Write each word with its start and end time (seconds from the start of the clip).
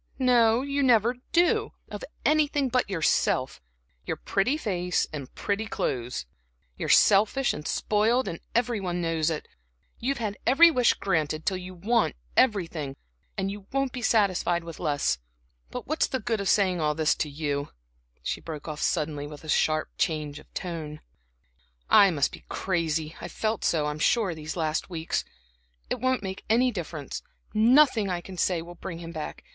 no, 0.17 0.63
you 0.63 0.81
never 0.81 1.17
do, 1.31 1.73
of 1.91 2.03
anything 2.25 2.69
but 2.69 2.89
yourself, 2.89 3.61
your 4.03 4.17
pretty 4.17 4.57
face 4.57 5.05
and 5.13 5.31
pretty 5.35 5.67
clothes! 5.67 6.25
You're 6.75 6.89
selfish 6.89 7.53
and 7.53 7.67
spoiled 7.67 8.27
every 8.55 8.81
one 8.81 8.99
knows 8.99 9.29
it; 9.29 9.47
you've 9.99 10.17
had 10.17 10.39
every 10.43 10.71
wish 10.71 10.95
granted 10.95 11.45
till 11.45 11.57
you 11.57 11.75
want 11.75 12.15
everything, 12.35 12.95
and 13.37 13.51
you 13.51 13.67
won't 13.71 13.91
be 13.91 14.01
satisfied 14.01 14.63
with 14.63 14.79
less. 14.79 15.19
But 15.69 15.85
what's 15.85 16.07
the 16.07 16.19
good 16.19 16.41
of 16.41 16.49
saying 16.49 16.81
all 16.81 16.95
this 16.95 17.13
to 17.17 17.29
you?" 17.29 17.69
she 18.23 18.41
broke 18.41 18.67
off 18.67 18.81
suddenly, 18.81 19.27
with 19.27 19.43
a 19.43 19.49
sharp 19.49 19.91
change 19.99 20.39
of 20.39 20.51
tone. 20.55 21.01
"I 21.91 22.09
must 22.09 22.31
be 22.31 22.43
crazy; 22.49 23.15
I've 23.21 23.31
felt 23.31 23.63
so, 23.63 23.85
I'm 23.85 23.99
sure, 23.99 24.33
these 24.33 24.57
last 24.57 24.89
weeks. 24.89 25.23
It 25.91 25.99
won't 25.99 26.23
make 26.23 26.43
any 26.49 26.71
difference 26.71 27.21
nothing 27.53 28.09
I 28.09 28.23
say 28.35 28.63
can 28.63 28.73
bring 28.81 28.97
him 28.97 29.11
back. 29.11 29.43